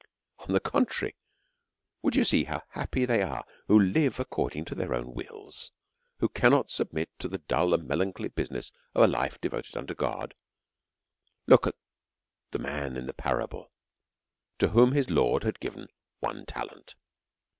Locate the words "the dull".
7.27-7.71